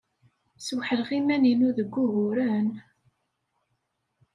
[0.57, 2.69] Sweḥleɣ iman-inu deg wuguren?